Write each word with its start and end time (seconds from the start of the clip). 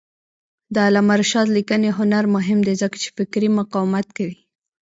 د 0.73 0.75
علامه 0.87 1.15
رشاد 1.21 1.47
لیکنی 1.57 1.89
هنر 1.97 2.23
مهم 2.35 2.59
دی 2.67 2.73
ځکه 2.81 2.95
چې 3.03 3.09
فکري 3.17 3.49
مقاومت 3.59 4.07
کوي. 4.17 4.37